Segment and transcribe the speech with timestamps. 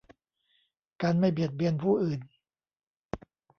[1.01, 2.19] การไม่เบียดเบียนผู้อื่น